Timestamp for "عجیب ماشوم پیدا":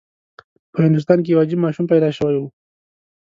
1.43-2.09